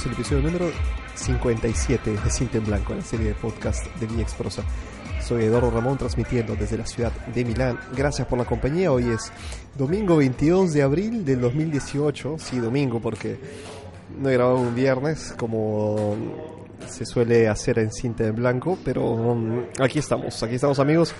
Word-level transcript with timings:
bienvenidos 0.00 0.06
al 0.06 0.12
episodio 0.12 0.42
número 0.42 0.72
57 1.14 2.10
de 2.10 2.30
Cinta 2.30 2.58
en 2.58 2.64
Blanco, 2.64 2.94
la 2.94 3.02
serie 3.02 3.28
de 3.28 3.34
podcast 3.34 3.84
de 3.96 4.06
Vía 4.06 4.22
Exprosa. 4.22 4.62
Soy 5.20 5.44
Eduardo 5.44 5.70
Ramón 5.70 5.98
transmitiendo 5.98 6.54
desde 6.54 6.78
la 6.78 6.86
ciudad 6.86 7.12
de 7.26 7.44
Milán. 7.44 7.78
Gracias 7.94 8.26
por 8.26 8.38
la 8.38 8.44
compañía. 8.44 8.92
Hoy 8.92 9.08
es 9.08 9.32
domingo 9.76 10.16
22 10.16 10.72
de 10.72 10.82
abril 10.82 11.24
del 11.24 11.40
2018. 11.40 12.36
Sí, 12.38 12.58
domingo 12.58 13.00
porque 13.00 13.38
no 14.18 14.28
he 14.30 14.34
grabado 14.34 14.58
un 14.58 14.74
viernes 14.74 15.34
como 15.36 16.16
se 16.88 17.04
suele 17.04 17.48
hacer 17.48 17.78
en 17.78 17.92
Cinta 17.92 18.24
en 18.24 18.36
Blanco, 18.36 18.78
pero 18.84 19.04
um, 19.04 19.64
aquí 19.80 19.98
estamos, 19.98 20.42
aquí 20.42 20.54
estamos 20.54 20.78
amigos. 20.78 21.14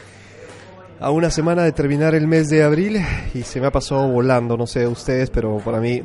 A 1.00 1.10
una 1.10 1.30
semana 1.30 1.64
de 1.64 1.72
terminar 1.72 2.14
el 2.14 2.26
mes 2.26 2.48
de 2.48 2.62
abril 2.62 3.00
y 3.34 3.42
se 3.42 3.60
me 3.60 3.66
ha 3.66 3.72
pasado 3.72 4.08
volando, 4.08 4.56
no 4.56 4.66
sé 4.66 4.86
ustedes, 4.86 5.30
pero 5.30 5.58
para 5.58 5.80
mí 5.80 6.02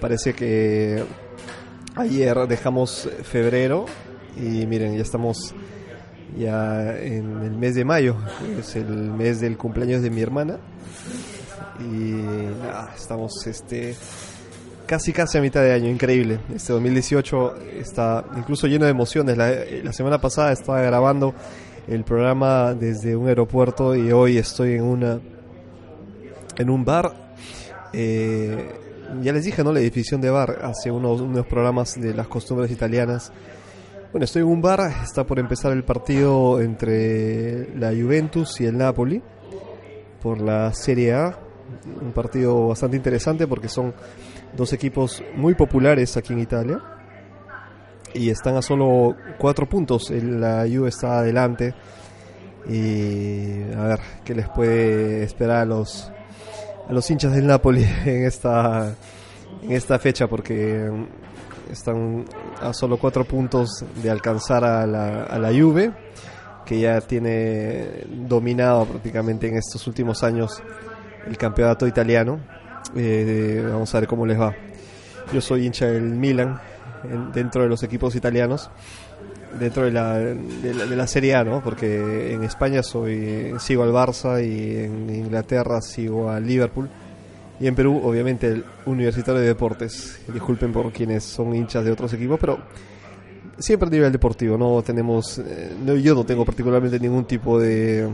parece 0.00 0.34
que 0.34 1.02
ayer 1.96 2.36
dejamos 2.46 3.08
febrero 3.22 3.86
y 4.36 4.66
miren, 4.66 4.94
ya 4.94 5.02
estamos 5.02 5.54
ya 6.36 6.96
en 6.98 7.42
el 7.42 7.52
mes 7.52 7.74
de 7.74 7.84
mayo, 7.84 8.16
es 8.58 8.76
el 8.76 8.86
mes 8.86 9.40
del 9.40 9.56
cumpleaños 9.56 10.02
de 10.02 10.10
mi 10.10 10.20
hermana 10.20 10.58
y 11.80 12.14
estamos 12.94 13.46
este 13.46 13.96
casi 14.86 15.12
casi 15.12 15.38
a 15.38 15.40
mitad 15.40 15.62
de 15.62 15.72
año, 15.72 15.88
increíble. 15.88 16.38
Este 16.54 16.72
2018 16.72 17.56
está 17.80 18.24
incluso 18.36 18.66
lleno 18.66 18.84
de 18.84 18.90
emociones. 18.90 19.36
La, 19.36 19.50
la, 19.82 19.92
semana 19.92 20.20
pasada 20.20 20.52
estaba 20.52 20.80
grabando 20.82 21.34
el 21.88 22.04
programa 22.04 22.74
desde 22.74 23.16
un 23.16 23.26
aeropuerto 23.26 23.96
y 23.96 24.12
hoy 24.12 24.38
estoy 24.38 24.74
en 24.74 24.84
una 24.84 25.20
en 26.58 26.70
un 26.70 26.84
bar. 26.84 27.12
Eh, 27.92 28.85
ya 29.20 29.32
les 29.32 29.44
dije, 29.44 29.62
¿no? 29.64 29.72
La 29.72 29.80
edificación 29.80 30.20
de 30.20 30.30
bar 30.30 30.58
hace 30.62 30.90
unos, 30.90 31.20
unos 31.20 31.46
programas 31.46 31.94
de 32.00 32.14
las 32.14 32.28
costumbres 32.28 32.70
italianas. 32.70 33.32
Bueno, 34.12 34.24
estoy 34.24 34.42
en 34.42 34.48
un 34.48 34.62
bar, 34.62 34.80
está 35.02 35.24
por 35.24 35.38
empezar 35.38 35.72
el 35.72 35.84
partido 35.84 36.60
entre 36.60 37.76
la 37.76 37.88
Juventus 37.90 38.60
y 38.60 38.66
el 38.66 38.78
Napoli 38.78 39.22
por 40.22 40.40
la 40.40 40.72
Serie 40.72 41.14
A. 41.14 41.38
Un 42.00 42.12
partido 42.12 42.68
bastante 42.68 42.96
interesante 42.96 43.46
porque 43.46 43.68
son 43.68 43.92
dos 44.56 44.72
equipos 44.72 45.22
muy 45.34 45.54
populares 45.54 46.16
aquí 46.16 46.32
en 46.32 46.38
Italia 46.38 46.80
y 48.14 48.30
están 48.30 48.56
a 48.56 48.62
solo 48.62 49.16
cuatro 49.38 49.68
puntos. 49.68 50.10
La 50.10 50.66
Juve 50.68 50.88
está 50.88 51.18
adelante 51.18 51.74
y 52.68 53.72
a 53.74 53.82
ver 53.82 54.00
qué 54.24 54.34
les 54.34 54.48
puede 54.48 55.22
esperar 55.22 55.58
a 55.58 55.64
los 55.64 56.10
a 56.88 56.92
los 56.92 57.10
hinchas 57.10 57.34
del 57.34 57.46
Napoli 57.46 57.84
en 58.04 58.24
esta 58.24 58.94
en 59.62 59.72
esta 59.72 59.98
fecha 59.98 60.26
porque 60.26 60.90
están 61.70 62.24
a 62.60 62.72
solo 62.72 62.98
cuatro 62.98 63.24
puntos 63.24 63.84
de 64.02 64.10
alcanzar 64.10 64.64
a 64.64 64.86
la, 64.86 65.24
a 65.24 65.38
la 65.38 65.48
Juve 65.48 65.92
que 66.64 66.80
ya 66.80 67.00
tiene 67.00 68.04
dominado 68.08 68.84
prácticamente 68.84 69.48
en 69.48 69.56
estos 69.56 69.86
últimos 69.86 70.22
años 70.22 70.62
el 71.26 71.36
campeonato 71.38 71.86
italiano. 71.86 72.40
Eh, 72.94 73.64
vamos 73.64 73.94
a 73.94 74.00
ver 74.00 74.08
cómo 74.08 74.26
les 74.26 74.38
va. 74.38 74.54
Yo 75.32 75.40
soy 75.40 75.66
hincha 75.66 75.86
del 75.86 76.02
Milan 76.02 76.60
en, 77.04 77.32
dentro 77.32 77.62
de 77.62 77.68
los 77.68 77.82
equipos 77.84 78.14
italianos 78.16 78.70
dentro 79.58 79.84
de 79.84 79.92
la, 79.92 80.18
de 80.18 80.96
la, 80.96 81.06
Serie 81.06 81.34
A, 81.34 81.44
¿no? 81.44 81.62
Porque 81.62 82.32
en 82.32 82.42
España 82.42 82.82
soy 82.82 83.54
sigo 83.58 83.82
al 83.82 83.92
Barça 83.92 84.44
y 84.44 84.84
en 84.84 85.08
Inglaterra 85.08 85.80
sigo 85.80 86.30
al 86.30 86.46
Liverpool 86.46 86.88
y 87.58 87.66
en 87.66 87.74
Perú 87.74 88.00
obviamente 88.04 88.48
el 88.48 88.64
Universitario 88.84 89.40
de 89.40 89.48
Deportes. 89.48 90.20
Disculpen 90.32 90.72
por 90.72 90.92
quienes 90.92 91.24
son 91.24 91.54
hinchas 91.54 91.84
de 91.84 91.90
otros 91.90 92.12
equipos, 92.12 92.38
pero 92.40 92.58
siempre 93.58 93.88
a 93.88 93.90
nivel 93.90 94.12
deportivo, 94.12 94.58
no 94.58 94.82
tenemos 94.82 95.38
eh, 95.38 95.72
no, 95.84 95.94
yo 95.94 96.14
no 96.14 96.24
tengo 96.24 96.44
particularmente 96.44 97.00
ningún 97.00 97.24
tipo 97.24 97.58
de 97.58 98.08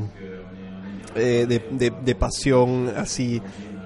eh, 1.15 1.47
de, 1.49 1.63
de, 1.71 1.93
de 2.05 2.15
pasión 2.15 2.93
así 2.97 3.43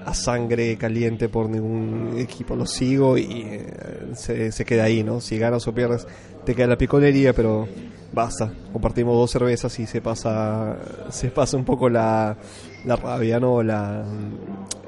a 0.07 0.13
sangre 0.13 0.77
caliente 0.77 1.27
por 1.27 1.49
ningún 1.49 2.15
equipo. 2.17 2.55
Lo 2.55 2.65
sigo 2.65 3.17
y 3.17 3.41
eh, 3.43 3.67
se, 4.13 4.53
se, 4.53 4.63
queda 4.63 4.85
ahí, 4.85 5.03
¿no? 5.03 5.19
Si 5.19 5.37
ganas 5.37 5.67
o 5.67 5.75
pierdes, 5.75 6.07
te 6.45 6.55
queda 6.55 6.67
la 6.67 6.77
piconería, 6.77 7.33
pero 7.33 7.67
basta. 8.13 8.53
Compartimos 8.71 9.17
dos 9.17 9.29
cervezas 9.29 9.77
y 9.79 9.85
se 9.85 9.99
pasa, 9.99 10.77
se 11.09 11.29
pasa 11.29 11.57
un 11.57 11.65
poco 11.65 11.89
la, 11.89 12.37
la 12.85 12.95
rabia, 12.95 13.37
¿no? 13.41 13.61
La, 13.61 14.05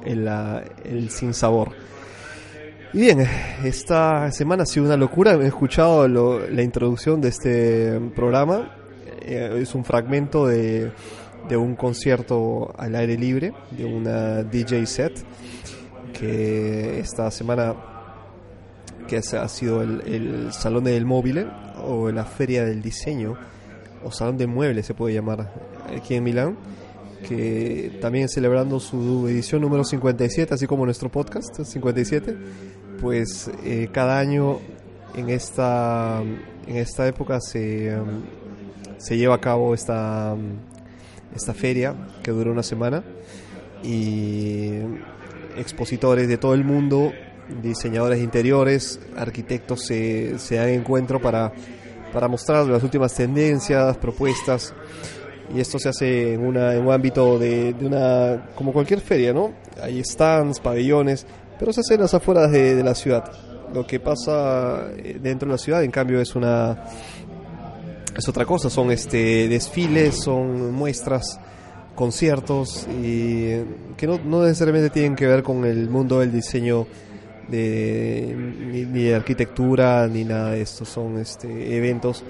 el, 0.06 0.24
la, 0.24 0.64
el 0.86 1.10
sin 1.10 1.34
sabor. 1.34 1.72
Y 2.94 3.02
bien, 3.02 3.28
esta 3.66 4.32
semana 4.32 4.64
ha 4.64 4.66
sido 4.66 4.86
una 4.86 4.96
locura. 4.96 5.34
He 5.34 5.48
escuchado 5.48 6.08
lo, 6.08 6.50
la 6.50 6.62
introducción 6.64 7.20
de 7.20 7.28
este 7.28 8.00
programa. 8.16 8.72
Eh, 9.22 9.60
es 9.62 9.76
un 9.76 9.84
fragmento 9.84 10.48
de 10.48 10.94
de 11.48 11.58
un 11.58 11.76
concierto 11.76 12.74
al 12.78 12.96
aire 12.96 13.18
libre, 13.18 13.54
de 13.72 13.86
una 13.86 14.44
DJ 14.44 14.86
set, 14.86 15.24
que 16.14 17.00
esta 17.00 17.32
semana 17.32 17.76
que 19.08 19.18
ha 19.18 19.48
sido 19.48 19.82
el, 19.82 20.54
Salón 20.54 20.84
del 20.84 21.06
Móvil 21.06 21.48
o 21.84 22.12
la 22.12 22.26
Feria 22.26 22.64
del 22.64 22.82
Diseño 22.82 23.36
o 24.04 24.12
Salón 24.12 24.38
de 24.38 24.46
Muebles 24.46 24.86
se 24.86 24.94
puede 24.94 25.16
llamar 25.16 25.52
aquí 25.96 26.16
en 26.16 26.24
Milán, 26.24 26.58
que 27.28 27.98
también 28.02 28.30
celebrando 28.30 28.80
su 28.80 29.28
edición 29.28 29.62
número 29.62 29.84
57, 29.84 30.54
así 30.54 30.68
como 30.68 30.86
nuestro 30.86 31.10
podcast 31.10 31.64
57, 31.64 32.38
pues 33.02 33.50
eh, 33.64 33.90
cada 33.92 34.20
año 34.20 34.60
en 35.16 35.30
esta, 35.30 36.22
en 36.68 36.76
esta 36.78 37.08
época 37.08 37.42
se, 37.42 38.00
um, 38.00 38.22
se 38.98 39.18
lleva 39.18 39.36
a 39.36 39.42
cabo 39.42 39.74
esta 39.74 40.36
esta 41.36 41.54
feria 41.54 41.96
que 42.24 42.32
dura 42.32 42.52
una 42.52 42.64
semana 42.64 43.04
y 43.84 44.80
expositores 45.58 46.28
de 46.28 46.38
todo 46.38 46.54
el 46.54 46.64
mundo, 46.64 47.12
diseñadores 47.62 48.22
interiores, 48.22 49.00
arquitectos 49.18 49.86
se, 49.86 50.38
se 50.40 50.56
dan 50.56 50.70
encuentro 50.70 51.22
para, 51.22 51.52
para 52.14 52.28
mostrar 52.28 52.66
las 52.66 52.84
últimas 52.84 53.14
tendencias, 53.14 53.98
propuestas 53.98 54.74
y 55.54 55.60
esto 55.60 55.80
se 55.80 55.90
hace 55.90 56.34
en, 56.34 56.46
una, 56.46 56.76
en 56.76 56.86
un 56.86 56.94
ámbito 56.94 57.40
de, 57.40 57.74
de, 57.74 57.86
una 57.86 58.50
como 58.56 58.72
cualquier 58.72 59.02
feria, 59.02 59.34
¿no? 59.34 59.54
Hay 59.82 60.04
stands, 60.04 60.60
pabellones, 60.60 61.26
pero 61.58 61.74
se 61.74 61.82
hace 61.82 61.96
en 61.96 62.02
las 62.02 62.14
afueras 62.14 62.52
de, 62.52 62.76
de 62.76 62.84
la 62.84 62.94
ciudad. 62.94 63.32
Lo 63.74 63.86
que 63.86 64.00
pasa 64.00 64.90
eh, 64.98 65.18
dentro 65.22 65.48
de 65.48 65.54
la 65.54 65.58
ciudad, 65.58 65.84
en 65.84 65.92
cambio, 65.92 66.20
es 66.20 66.36
una 66.36 66.84
es 68.16 68.28
otra 68.28 68.46
cosa, 68.46 68.70
son 68.70 68.92
este 68.92 69.48
desfiles, 69.48 70.16
son 70.24 70.74
muestras, 70.74 71.40
conciertos 72.00 72.88
y 73.04 73.58
que 73.98 74.08
no, 74.08 74.18
no 74.24 74.44
necesariamente 74.44 74.90
tienen 74.90 75.18
que 75.18 75.28
ver 75.28 75.44
con 75.44 75.66
el 75.66 75.90
mundo 75.90 76.22
del 76.22 76.32
diseño 76.32 76.88
de, 77.50 78.34
ni, 78.72 78.86
de 78.86 79.16
arquitectura 79.16 80.08
ni 80.08 80.24
nada 80.24 80.52
de 80.52 80.62
esto, 80.62 80.86
son 80.86 81.18
este, 81.18 81.76
eventos 81.76 82.24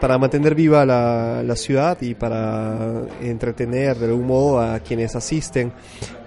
para 0.00 0.18
mantener 0.18 0.54
viva 0.54 0.86
la, 0.86 1.42
la 1.42 1.56
ciudad 1.56 1.98
y 2.00 2.14
para 2.14 3.06
entretener 3.20 3.96
de 3.98 4.06
algún 4.06 4.28
modo 4.28 4.60
a 4.60 4.78
quienes 4.78 5.16
asisten 5.16 5.72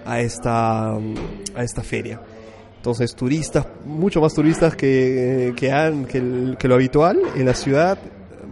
a 0.04 0.20
esta, 0.20 0.92
a 0.92 1.64
esta 1.64 1.82
feria. 1.82 2.20
Entonces, 2.76 3.14
turistas, 3.14 3.64
mucho 3.86 4.20
más 4.20 4.34
turistas 4.34 4.76
que, 4.76 5.54
que, 5.56 5.72
han, 5.72 6.04
que 6.04 6.68
lo 6.68 6.74
habitual 6.74 7.18
en 7.36 7.46
la 7.46 7.54
ciudad 7.54 7.96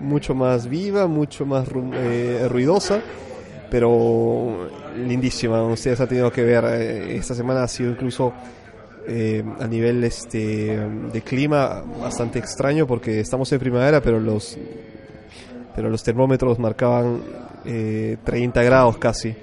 mucho 0.00 0.34
más 0.34 0.68
viva, 0.68 1.06
mucho 1.06 1.46
más 1.46 1.68
eh, 1.94 2.46
ruidosa, 2.48 3.00
pero 3.70 4.68
lindísima. 4.96 5.62
Ustedes 5.62 6.00
han 6.00 6.08
tenido 6.08 6.30
que 6.32 6.42
ver, 6.42 6.64
eh, 6.64 7.16
esta 7.16 7.34
semana 7.34 7.62
ha 7.62 7.68
sido 7.68 7.90
incluso 7.90 8.32
eh, 9.06 9.44
a 9.60 9.66
nivel 9.66 10.02
este 10.04 10.78
de 11.12 11.22
clima 11.22 11.82
bastante 12.00 12.38
extraño 12.38 12.86
porque 12.86 13.20
estamos 13.20 13.50
en 13.52 13.58
primavera, 13.58 14.00
pero 14.00 14.20
los 14.20 14.58
pero 15.74 15.88
los 15.88 16.02
termómetros 16.02 16.58
marcaban 16.58 17.20
30 17.62 18.62
grados 18.62 18.98
casi, 18.98 19.34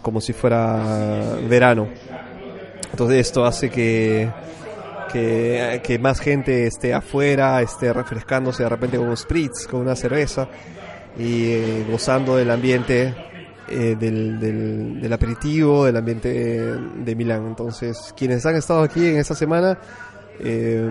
como 0.00 0.20
si 0.20 0.32
fuera 0.32 1.36
verano. 1.48 1.88
Entonces 2.92 3.18
esto 3.18 3.44
hace 3.44 3.68
que 3.68 4.30
que, 5.12 5.80
que, 5.84 5.98
más 5.98 6.20
gente 6.20 6.66
esté 6.66 6.94
afuera, 6.94 7.60
esté 7.62 7.92
refrescándose 7.92 8.62
de 8.62 8.68
repente 8.68 8.96
con 8.96 9.08
un 9.08 9.16
spritz, 9.16 9.66
con 9.66 9.80
una 9.80 9.96
cerveza 9.96 10.48
y 11.18 11.52
eh, 11.52 11.86
gozando 11.90 12.36
del 12.36 12.50
ambiente 12.50 13.14
eh, 13.68 13.96
del, 13.98 14.38
del, 14.38 15.00
del, 15.00 15.12
aperitivo, 15.12 15.86
del 15.86 15.96
ambiente 15.96 16.28
de 16.30 17.16
Milán. 17.16 17.46
Entonces, 17.46 18.14
quienes 18.16 18.46
han 18.46 18.54
estado 18.54 18.82
aquí 18.82 19.04
en 19.04 19.16
esta 19.16 19.34
semana, 19.34 19.78
eh, 20.38 20.88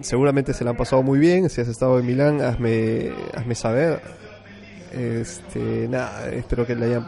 seguramente 0.00 0.54
se 0.54 0.64
la 0.64 0.70
han 0.70 0.76
pasado 0.76 1.02
muy 1.02 1.18
bien. 1.18 1.50
Si 1.50 1.60
has 1.60 1.68
estado 1.68 1.98
en 1.98 2.06
Milán, 2.06 2.40
hazme, 2.40 3.12
hazme 3.34 3.54
saber. 3.54 4.00
Este, 4.92 5.88
nada, 5.88 6.30
espero 6.30 6.64
que 6.64 6.72
hayan, 6.72 7.06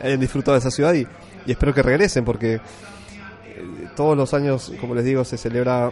hayan 0.00 0.20
disfrutado 0.20 0.54
de 0.56 0.58
esa 0.58 0.70
ciudad 0.70 0.92
y, 0.94 1.06
y 1.46 1.52
espero 1.52 1.72
que 1.72 1.82
regresen 1.82 2.24
porque 2.24 2.60
todos 3.96 4.16
los 4.16 4.34
años, 4.34 4.72
como 4.80 4.94
les 4.94 5.04
digo, 5.04 5.24
se 5.24 5.36
celebra 5.36 5.90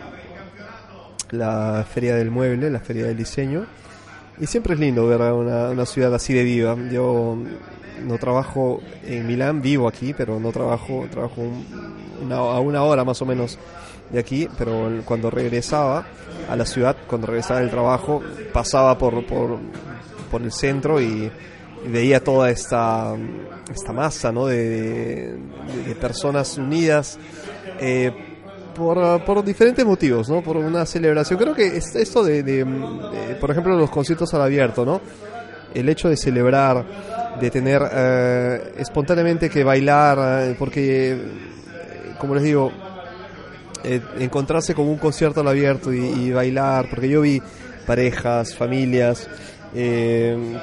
la 1.30 1.84
feria 1.88 2.14
del 2.14 2.30
mueble, 2.30 2.70
la 2.70 2.80
feria 2.80 3.06
del 3.06 3.16
diseño. 3.16 3.66
Y 4.40 4.46
siempre 4.46 4.75
es 4.75 4.80
lindo 4.80 5.06
ver 5.06 5.20
una, 5.20 5.70
una 5.70 5.87
ciudad 5.87 6.14
así 6.14 6.32
de 6.32 6.44
viva. 6.44 6.76
Yo 6.90 7.37
no 8.04 8.18
trabajo 8.18 8.80
en 9.04 9.26
Milán, 9.26 9.60
vivo 9.60 9.88
aquí, 9.88 10.14
pero 10.14 10.38
no 10.38 10.52
trabajo, 10.52 11.06
trabajo 11.10 11.42
a 12.30 12.60
una 12.60 12.82
hora 12.82 13.04
más 13.04 13.20
o 13.22 13.26
menos 13.26 13.58
de 14.10 14.18
aquí, 14.18 14.48
pero 14.56 14.90
cuando 15.04 15.30
regresaba 15.30 16.06
a 16.48 16.56
la 16.56 16.64
ciudad, 16.64 16.96
cuando 17.06 17.26
regresaba 17.26 17.60
del 17.60 17.70
trabajo, 17.70 18.22
pasaba 18.52 18.96
por, 18.96 19.25
por 19.26 20.42
el 20.42 20.52
centro 20.52 21.00
y, 21.00 21.30
veía 21.87 22.22
toda 22.22 22.50
esta, 22.50 23.14
esta 23.72 23.92
masa 23.92 24.32
¿no? 24.32 24.46
de, 24.46 25.38
personas 26.00 26.58
unidas. 26.58 27.18
Eh, 27.80 28.12
por, 28.75 29.44
diferentes 29.44 29.85
motivos, 29.85 30.28
¿no? 30.28 30.40
Por 30.40 30.56
una 30.56 30.87
celebración. 30.87 31.37
Creo 31.38 31.54
que 31.54 31.76
esto 31.76 32.23
de, 32.23 32.44
de, 32.44 32.64
por 33.40 33.50
ejemplo, 33.50 33.76
los 33.76 33.90
conciertos 33.90 34.32
al 34.35 34.42
abierto, 34.42 34.85
¿no? 34.85 35.00
El 35.75 35.88
hecho 35.88 36.08
de 36.08 36.16
celebrar, 36.16 36.85
de 37.40 37.50
tener 37.50 37.82
eh, 37.92 38.75
espontáneamente 38.78 39.50
que 39.50 39.64
bailar, 39.64 40.18
eh, 40.44 40.56
porque, 40.56 41.18
como 42.20 42.37
les 42.37 42.44
digo, 42.44 42.70
encontrarse 44.20 44.75
con 44.75 44.87
un 44.87 44.99
concierto 44.99 45.40
al 45.40 45.49
abierto 45.49 45.92
y, 45.92 46.30
bailar, 46.30 46.87
porque 46.88 47.08
yo 47.08 47.20
vi 47.20 47.42
parejas, 47.85 48.54
familias, 48.54 49.28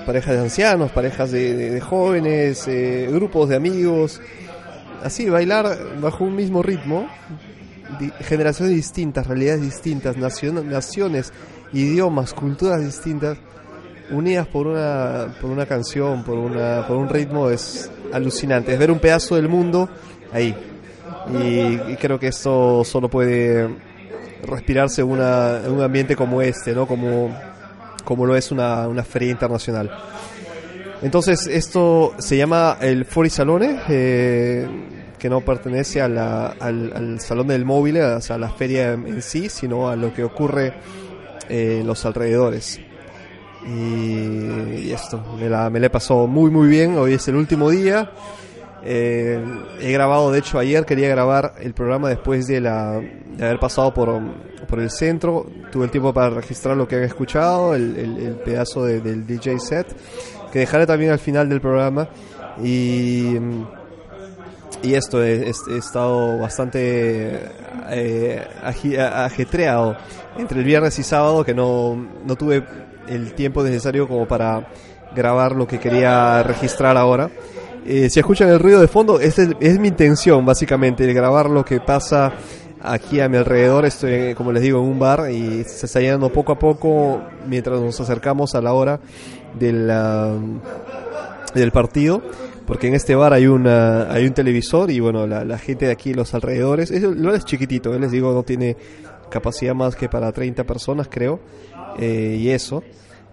parejas 0.06 0.36
de 0.36 0.40
ancianos, 0.40 0.92
parejas 0.92 1.32
de, 1.32 1.82
jóvenes, 1.82 2.66
grupos 3.10 3.50
de 3.50 3.56
amigos, 3.58 4.22
así, 5.04 5.30
bailar 5.30 6.00
bajo 6.02 6.24
un 6.24 6.36
mismo 6.36 6.62
ritmo, 6.64 7.08
generaciones 8.22 8.76
distintas, 8.76 9.28
realidades 9.28 9.62
distintas, 9.62 10.18
naciones, 10.18 11.34
idiomas, 11.74 12.34
culturas 12.34 12.84
distintas, 12.84 13.38
unidas 14.12 14.48
por 14.48 14.68
una, 14.68 15.36
por 15.42 15.50
una 15.50 15.66
canción, 15.66 16.24
por, 16.24 16.38
una, 16.38 16.86
por 16.88 16.98
un 16.98 17.10
ritmo, 17.10 17.50
es 17.50 17.90
alucinante. 18.14 18.74
Es 18.74 18.80
ver 18.80 18.92
un 18.92 19.00
pedazo 19.00 19.36
del 19.36 19.50
mundo 19.50 19.90
ahí. 20.32 20.56
Y, 21.34 21.96
creo 21.96 22.20
que 22.20 22.28
eso 22.28 22.84
solo 22.84 23.10
puede 23.10 23.68
respirarse 24.44 25.02
en 25.02 25.10
un 25.10 25.82
ambiente 25.82 26.16
como 26.16 26.42
este, 26.42 26.74
¿no? 26.74 26.86
Como, 26.86 27.36
como 28.04 28.26
lo 28.26 28.36
es 28.36 28.52
una, 28.52 28.88
una 28.88 29.04
feria 29.04 29.32
internacional. 29.32 29.92
Entonces, 31.06 31.46
esto 31.46 32.16
se 32.18 32.36
llama 32.36 32.80
el 32.82 33.06
Fori 33.06 33.30
Salone. 33.30 33.80
Eh, 33.88 34.68
que 35.20 35.30
no 35.30 35.42
pertenece 35.42 36.02
al, 36.02 37.20
Salón 37.20 37.48
del 37.48 37.64
Móvil, 37.64 37.98
a 38.02 38.38
la 38.38 38.50
feria 38.50 38.94
en 38.94 39.22
sí, 39.22 39.50
sino 39.50 39.88
a 39.88 39.96
lo 39.96 40.12
que 40.12 40.24
ocurre 40.24 40.74
eh, 41.48 41.78
en 41.82 41.88
los 41.88 42.04
alrededores. 42.08 42.80
Y, 43.68 44.92
esto, 44.92 45.24
me 45.40 45.48
la, 45.48 45.70
me 45.70 45.84
he 45.86 45.90
pasado 45.92 46.26
muy 46.26 46.50
muy 46.50 46.68
bien, 46.68 46.98
hoy 46.98 47.14
es 47.14 47.28
el 47.28 47.36
último 47.36 47.70
día. 47.70 48.12
Eh, 48.84 49.44
he 49.80 49.92
grabado, 49.92 50.32
de 50.32 50.40
hecho 50.40 50.58
ayer 50.58 50.86
quería 50.86 51.10
grabar 51.10 51.54
el 51.60 51.74
programa 51.74 52.10
después 52.10 52.48
de, 52.48 52.62
la, 52.62 53.00
de 53.00 53.46
haber 53.46 53.60
pasado 53.60 53.94
por, 53.94 54.22
por 54.68 54.80
el 54.80 54.90
centro. 54.90 55.48
Tuve 55.72 55.86
el 55.86 55.92
tiempo 55.92 56.14
para 56.14 56.30
registrar 56.32 56.76
lo 56.76 56.88
que 56.88 56.96
había 56.96 57.08
escuchado, 57.08 57.74
el, 57.74 57.96
el, 57.96 58.36
pedazo 58.46 58.86
del 58.86 59.26
DJ 59.26 59.60
set, 59.60 59.88
que 60.56 60.60
dejaré 60.60 60.88
también 60.88 61.12
al 61.12 61.20
final 61.20 61.50
del 61.50 61.60
programa. 61.60 62.08
Y 62.64 63.36
y 64.82 64.94
esto, 64.94 65.22
he, 65.22 65.50
estado 65.50 66.38
bastante 66.38 67.42
eh, 67.90 68.48
ajetreado 68.64 69.98
entre 70.38 70.60
el 70.60 70.66
viernes 70.66 70.98
y 70.98 71.04
sábado 71.04 71.44
que 71.44 71.54
no, 71.54 72.08
no 72.26 72.36
tuve 72.38 72.64
el 73.10 73.34
tiempo 73.34 73.64
necesario 73.64 74.08
como 74.08 74.26
para 74.30 74.70
grabar 75.14 75.58
lo 75.58 75.68
que 75.68 75.78
quería 75.78 76.42
registrar 76.44 76.96
ahora. 76.96 77.30
Eh, 77.86 78.10
si 78.10 78.22
escuchan 78.22 78.48
el 78.48 78.60
ruido 78.60 78.80
de 78.80 78.88
fondo, 78.88 79.20
es, 79.20 79.38
es 79.38 79.78
mi 79.78 79.90
intención 79.90 80.46
básicamente, 80.46 81.12
grabar 81.12 81.50
lo 81.50 81.66
que 81.66 81.82
pasa 81.82 82.32
aquí 82.82 83.20
a 83.20 83.28
mi 83.28 83.38
alrededor. 83.38 83.86
Estoy, 83.86 84.34
como 84.36 84.54
les 84.54 84.64
digo, 84.64 84.80
en 84.80 84.86
un 84.86 85.00
bar 85.00 85.30
y 85.30 85.64
se 85.66 85.86
está 85.86 86.00
llenando 86.00 86.32
poco 86.32 86.54
a 86.54 86.60
poco 86.60 87.22
mientras 87.46 87.80
nos 87.82 88.00
acercamos 88.00 88.56
a 88.56 88.62
la 88.62 88.72
hora 88.72 89.00
del, 89.60 89.92
del 91.54 91.72
partido 91.72 92.22
porque 92.66 92.88
en 92.88 92.96
este 92.96 93.16
bar 93.16 93.34
hay 93.34 93.48
una 93.48 94.12
hay 94.12 94.26
un 94.26 94.34
televisor 94.34 94.90
y 94.92 95.00
bueno 95.00 95.28
la, 95.28 95.58
gente 95.58 95.86
de 95.86 95.92
aquí 95.92 96.14
los 96.14 96.34
alrededores 96.34 96.92
es, 96.92 97.04
lo 97.04 97.34
es 97.34 97.46
chiquitito 97.46 97.94
¿eh? 97.94 98.00
les 98.00 98.12
digo 98.12 98.34
no 98.34 98.44
tiene 98.44 98.76
capacidad 99.30 99.74
más 99.74 99.96
que 99.96 100.10
para 100.10 100.32
30 100.32 100.64
personas 100.64 101.08
creo 101.10 101.40
eh, 102.00 102.38
y 102.40 102.50
eso 102.50 102.84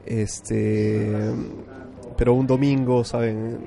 este 0.05 1.33
pero 2.17 2.35
un 2.35 2.47
domingo 2.47 3.05
saben 3.05 3.59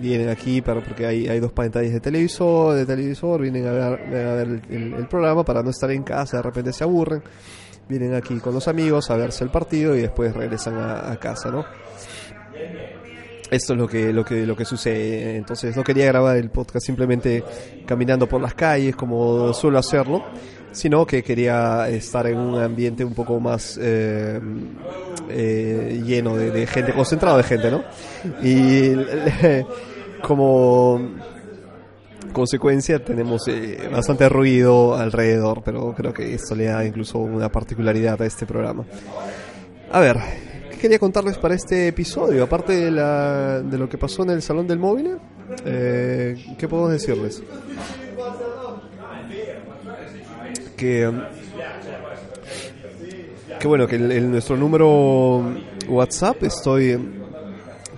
vienen 0.00 0.28
aquí 0.28 0.62
para 0.62 0.82
porque 0.82 1.06
hay, 1.06 1.28
hay 1.28 1.40
dos 1.40 1.52
pantallas 1.52 1.92
de 1.92 2.00
televisor 2.00 2.74
de 2.74 2.86
televisor 2.86 3.40
vienen 3.42 3.66
a 3.66 3.72
ver, 3.72 3.84
a 3.84 4.34
ver 4.34 4.62
el, 4.70 5.06
programa 5.08 5.44
para 5.44 5.62
no 5.62 5.70
estar 5.70 5.90
en 5.90 6.02
casa 6.02 6.38
de 6.38 6.42
repente 6.42 6.72
se 6.72 6.84
aburren 6.84 7.22
vienen 7.88 8.14
aquí 8.14 8.38
con 8.38 8.54
los 8.54 8.68
amigos 8.68 9.10
a 9.10 9.16
verse 9.16 9.44
el 9.44 9.50
partido 9.50 9.94
y 9.96 10.02
después 10.02 10.34
regresan 10.34 10.76
a, 10.78 11.16
casa 11.16 11.50
no 11.50 11.64
esto 13.50 13.72
es 13.74 13.78
lo 13.78 13.86
que, 13.86 14.12
lo 14.12 14.24
que, 14.24 14.46
lo 14.46 14.56
que 14.56 14.64
sucede. 14.64 15.36
Entonces 15.36 15.76
no 15.76 15.84
quería 15.84 16.06
grabar 16.06 16.36
el 16.36 16.50
podcast 16.50 16.84
simplemente 16.84 17.44
caminando 17.86 18.26
por 18.28 18.40
las 18.40 18.54
calles 18.54 18.96
como 18.96 19.52
suelo 19.52 19.78
hacerlo, 19.78 20.24
sino 20.72 21.06
que 21.06 21.22
quería 21.22 21.88
estar 21.88 22.26
en 22.26 22.36
un 22.36 22.60
ambiente 22.60 23.04
un 23.04 23.14
poco 23.14 23.38
más 23.38 23.78
eh, 23.80 24.40
eh, 25.28 26.02
lleno 26.04 26.36
de, 26.36 26.66
gente, 26.66 26.92
concentrado 26.92 27.36
de 27.36 27.44
gente, 27.44 27.70
¿no? 27.70 27.84
Y 28.42 28.92
como 30.22 31.00
consecuencia 32.34 33.02
tenemos 33.02 33.48
eh, 33.48 33.88
bastante 33.90 34.28
ruido 34.28 34.94
alrededor, 34.94 35.62
pero 35.64 35.94
creo 35.94 36.12
que 36.12 36.34
esto 36.34 36.54
le 36.54 36.66
da 36.66 36.84
incluso 36.84 37.18
una 37.18 37.50
particularidad 37.50 38.20
a 38.20 38.26
este 38.26 38.44
programa. 38.44 38.84
A 39.90 40.00
ver, 40.00 40.18
quería 40.78 40.98
contarles 40.98 41.38
para 41.38 41.54
este 41.54 41.88
episodio? 41.88 42.44
Aparte 42.44 42.74
de, 42.74 42.90
la, 42.90 43.62
de 43.62 43.78
lo 43.78 43.88
que 43.88 43.96
pasó 43.96 44.22
en 44.24 44.30
el 44.30 44.42
Salón 44.42 44.66
del 44.66 44.78
Móvil, 44.78 45.16
eh, 45.64 46.36
¿qué 46.58 46.68
podemos 46.68 46.92
decirles? 46.92 47.42
Que, 50.76 51.10
que 53.58 53.68
bueno, 53.68 53.86
que 53.86 53.96
en 53.96 54.30
nuestro 54.30 54.56
número 54.58 55.54
WhatsApp 55.88 56.42
estoy 56.42 57.23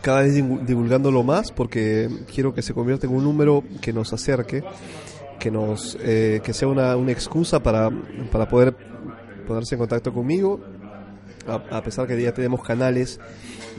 cada 0.07 0.23
vez 0.23 0.35
divulgándolo 0.35 1.25
más 1.25 1.51
porque 1.51 2.09
quiero 2.33 2.55
que 2.55 2.63
se 2.63 2.73
convierta 2.73 3.09
en 3.09 3.13
un 3.13 3.25
número 3.25 3.65
que 3.81 3.93
nos 3.93 4.13
acerque, 4.13 4.63
que 5.41 5.51
nos 5.51 5.99
eh, 6.01 6.41
que 6.45 6.53
sea 6.53 6.69
una, 6.69 6.97
una 6.97 7.11
excusa 7.11 7.61
para, 7.61 7.91
para 8.31 8.47
poder 8.47 8.77
ponerse 9.49 9.75
en 9.75 9.81
contacto 9.81 10.13
conmigo 10.13 10.61
a, 11.49 11.83
pesar 11.83 12.07
que 12.07 12.23
ya 12.23 12.33
tenemos 12.33 12.63
canales 12.63 13.19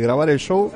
grabar 0.00 0.30
el 0.30 0.38
show 0.38 0.72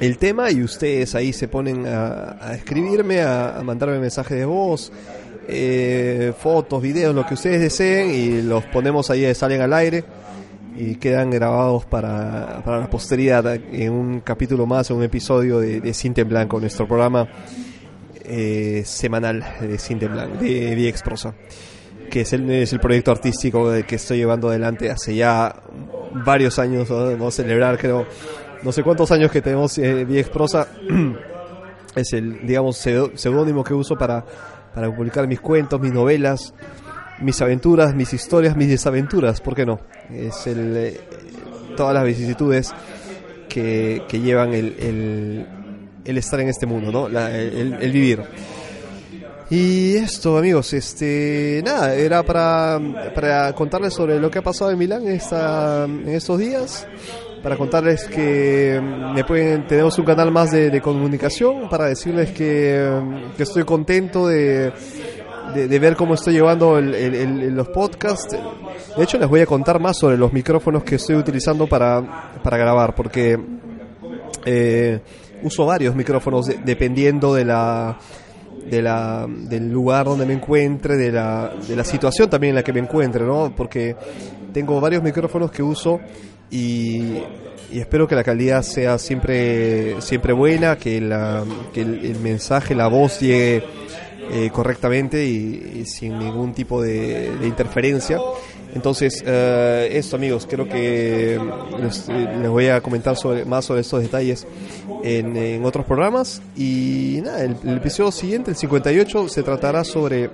el 0.00 0.18
tema 0.18 0.50
y 0.50 0.62
ustedes 0.62 1.14
ahí 1.14 1.32
se 1.32 1.48
ponen 1.48 1.86
a, 1.86 2.52
escribirme, 2.54 3.22
a, 3.22 3.58
a 3.58 3.62
mandarme 3.62 3.98
mensajes 3.98 4.38
de 4.38 4.44
voz, 4.44 4.92
eh, 5.48 6.32
fotos, 6.36 6.82
videos, 6.82 7.14
lo 7.14 7.26
que 7.26 7.34
ustedes 7.34 7.60
deseen 7.60 8.14
y 8.14 8.42
los 8.42 8.64
ponemos 8.64 9.10
ahí, 9.10 9.32
salen 9.34 9.60
al 9.60 9.72
aire 9.72 10.04
y 10.78 10.96
quedan 10.96 11.30
grabados 11.30 11.86
para, 11.86 12.62
para 12.64 12.80
la 12.80 12.90
posteridad 12.90 13.46
en 13.46 13.92
un 13.92 14.20
capítulo 14.20 14.66
más, 14.66 14.90
en 14.90 14.96
un 14.96 15.02
episodio 15.04 15.58
de, 15.58 15.80
de 15.80 16.24
Blanco, 16.24 16.60
nuestro 16.60 16.86
programa 16.86 17.28
eh, 18.24 18.82
semanal 18.84 19.44
de 19.60 19.78
Cinta 19.78 20.06
Blanco, 20.06 20.38
de 20.38 20.74
VX 20.74 21.02
Prosa, 21.02 21.34
que 22.10 22.22
es 22.22 22.32
el, 22.32 22.50
es 22.50 22.72
el 22.72 22.80
proyecto 22.80 23.10
artístico 23.10 23.72
que 23.86 23.96
estoy 23.96 24.18
llevando 24.18 24.48
adelante 24.48 24.90
hace 24.90 25.14
ya 25.14 25.62
varios 26.24 26.58
años, 26.58 26.88
vamos 26.88 27.34
a 27.34 27.42
celebrar 27.42 27.78
creo, 27.78 28.06
no 28.62 28.72
sé 28.72 28.82
cuántos 28.82 29.10
años 29.12 29.30
que 29.30 29.40
tenemos 29.40 29.78
eh, 29.78 30.04
VX 30.04 30.28
Prosa, 30.28 30.68
es 31.94 32.12
el, 32.12 32.46
digamos, 32.46 32.76
seudónimo 32.76 33.64
que 33.64 33.72
uso 33.72 33.96
para, 33.96 34.24
para 34.76 34.94
publicar 34.94 35.26
mis 35.26 35.40
cuentos, 35.40 35.80
mis 35.80 35.90
novelas, 35.90 36.52
mis 37.20 37.40
aventuras, 37.40 37.94
mis 37.94 38.12
historias, 38.12 38.54
mis 38.58 38.68
desaventuras, 38.68 39.40
¿por 39.40 39.54
qué 39.54 39.64
no? 39.64 39.80
Es 40.12 40.46
el, 40.46 40.76
eh, 40.76 41.00
todas 41.74 41.94
las 41.94 42.04
vicisitudes 42.04 42.74
que, 43.48 44.02
llevan 44.12 44.52
el, 44.52 44.76
el, 44.78 45.46
el, 46.04 46.18
estar 46.18 46.40
en 46.40 46.50
este 46.50 46.66
mundo, 46.66 46.92
¿no? 46.92 47.08
La, 47.08 47.34
el, 47.34 47.90
vivir. 47.90 48.22
Y 49.48 49.96
esto, 49.96 50.36
amigos, 50.36 50.74
este, 50.74 51.62
nada, 51.64 51.94
era 51.94 52.22
para, 52.22 52.78
para 53.14 53.54
contarles 53.54 53.94
sobre 53.94 54.20
lo 54.20 54.30
que 54.30 54.40
ha 54.40 54.42
pasado 54.42 54.72
en 54.72 54.78
Milán 54.78 55.08
esta, 55.08 55.84
en 55.86 56.10
estos 56.10 56.38
días 56.38 56.86
para 57.42 57.56
contarles 57.56 58.04
que 58.08 58.80
me 59.14 59.24
pueden 59.24 59.66
tenemos 59.66 59.98
un 59.98 60.04
canal 60.04 60.30
más 60.30 60.50
de, 60.50 60.70
de 60.70 60.80
comunicación 60.80 61.68
para 61.68 61.86
decirles 61.86 62.32
que, 62.32 62.90
que 63.36 63.42
estoy 63.42 63.64
contento 63.64 64.26
de, 64.26 64.72
de, 65.54 65.78
ver 65.78 65.96
cómo 65.96 66.14
estoy 66.14 66.34
llevando 66.34 66.78
el, 66.78 66.94
el, 66.94 67.54
los 67.54 67.68
podcasts. 67.68 68.36
De 68.96 69.04
hecho, 69.04 69.18
les 69.18 69.28
voy 69.28 69.40
a 69.40 69.46
contar 69.46 69.80
más 69.80 69.98
sobre 69.98 70.16
los 70.16 70.32
micrófonos 70.32 70.82
que 70.82 70.96
estoy 70.96 71.16
utilizando 71.16 71.66
para, 71.66 72.32
para 72.42 72.56
grabar, 72.56 72.94
porque 72.94 73.38
eh, 74.44 75.00
uso 75.42 75.66
varios 75.66 75.94
micrófonos 75.94 76.50
dependiendo 76.64 77.34
de 77.34 77.44
la, 77.44 77.98
de 78.68 78.82
la, 78.82 79.26
del 79.28 79.70
lugar 79.70 80.06
donde 80.06 80.26
me 80.26 80.34
encuentre, 80.34 80.96
de 80.96 81.12
la, 81.12 81.52
de 81.66 81.76
la 81.76 81.84
situación 81.84 82.28
también 82.28 82.50
en 82.50 82.56
la 82.56 82.62
que 82.62 82.72
me 82.72 82.80
encuentre, 82.80 83.24
¿no? 83.24 83.52
Porque 83.54 83.96
tengo 84.52 84.80
varios 84.80 85.02
micrófonos 85.02 85.50
que 85.50 85.62
uso 85.62 86.00
y, 86.50 87.22
y 87.70 87.80
espero 87.80 88.06
que 88.06 88.14
la 88.14 88.24
calidad 88.24 88.62
sea 88.62 88.98
siempre, 88.98 90.00
siempre 90.00 90.32
buena, 90.32 90.76
que, 90.76 91.00
la, 91.00 91.44
que 91.72 91.82
el, 91.82 92.18
mensaje, 92.20 92.74
la 92.74 92.86
voz 92.86 93.20
llegue 93.20 93.64
eh, 94.30 94.50
correctamente 94.52 95.24
y, 95.24 95.84
sin 95.86 96.18
ningún 96.18 96.52
tipo 96.52 96.80
de, 96.80 97.30
interferencia. 97.42 98.18
Entonces, 98.74 99.22
uh, 99.22 99.90
esto 99.90 100.16
amigos, 100.16 100.46
creo 100.48 100.68
que 100.68 101.40
les, 101.80 102.08
les, 102.08 102.48
voy 102.48 102.68
a 102.68 102.80
comentar 102.82 103.16
sobre, 103.16 103.44
más 103.46 103.64
sobre 103.64 103.80
estos 103.80 104.02
detalles 104.02 104.46
en, 105.02 105.34
en 105.36 105.64
otros 105.64 105.86
programas. 105.86 106.42
Y 106.56 107.20
nada, 107.24 107.42
el, 107.42 107.76
episodio 107.76 108.12
siguiente, 108.12 108.50
el 108.50 108.56
58, 108.56 109.28
se 109.28 109.42
tratará 109.42 109.82
sobre 109.82 110.30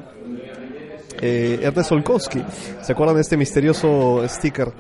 eh, 1.22 1.60
Ernest 1.62 1.92
Olkowski. 1.92 2.42
¿Se 2.82 2.92
acuerdan 2.92 3.14
de 3.14 3.22
este 3.22 3.36
misterioso 3.36 4.22
sticker 4.28 4.72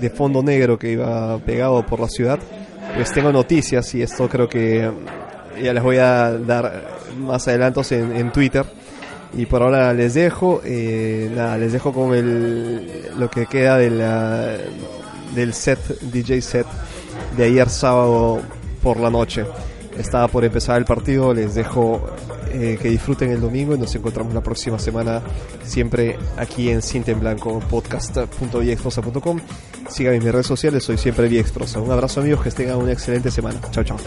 de 0.00 0.10
fondo 0.10 0.42
negro 0.42 0.78
que 0.78 0.92
iba 0.92 1.38
pegado 1.38 1.84
por 1.84 2.00
la 2.00 2.08
ciudad? 2.08 2.38
Pues 2.96 3.12
tengo 3.12 3.30
noticias 3.30 3.94
y 3.94 4.02
esto 4.02 4.28
creo 4.28 4.48
que 4.48 4.90
ya 5.62 5.72
les 5.72 5.82
voy 5.82 5.98
a 5.98 6.32
dar 6.32 6.82
más 7.18 7.46
adelantos 7.46 7.92
en, 7.92 8.32
Twitter. 8.32 8.64
Y 9.36 9.46
por 9.46 9.62
ahora 9.62 9.92
les 9.92 10.14
dejo, 10.14 10.62
eh, 10.64 11.30
nada, 11.34 11.58
les 11.58 11.72
dejo 11.72 11.92
con 11.92 12.14
el, 12.14 13.10
lo 13.18 13.28
que 13.28 13.46
queda 13.46 13.78
del 13.78 15.52
set, 15.52 15.78
DJ 16.00 16.40
set 16.40 16.66
de 17.36 17.44
ayer 17.44 17.68
sábado 17.68 18.40
por 18.82 18.98
la 19.00 19.10
noche. 19.10 19.44
Estaba 19.98 20.28
por 20.28 20.44
empezar 20.44 20.78
el 20.78 20.84
partido, 20.84 21.34
les 21.34 21.54
dejo 21.54 22.00
eh, 22.54 22.78
que 22.80 22.88
disfruten 22.88 23.30
el 23.30 23.40
domingo 23.40 23.74
y 23.74 23.78
nos 23.78 23.94
encontramos 23.94 24.32
la 24.32 24.40
próxima 24.40 24.78
semana 24.78 25.20
siempre 25.64 26.16
aquí 26.36 26.70
en 26.70 26.82
Cinta 26.82 27.10
en 27.10 27.18
Blanco, 27.18 27.58
podcast.viexprosa.com. 27.68 29.40
Síganme 29.88 30.16
en 30.18 30.24
mis 30.24 30.32
redes 30.32 30.46
sociales, 30.46 30.84
soy 30.84 30.96
siempre 30.96 31.28
Viexprosa. 31.28 31.80
Un 31.80 31.90
abrazo 31.90 32.20
amigos, 32.20 32.42
que 32.42 32.50
tengan 32.50 32.78
una 32.78 32.92
excelente 32.92 33.30
semana. 33.30 33.60
Chao, 33.72 33.82
chao. 33.82 33.98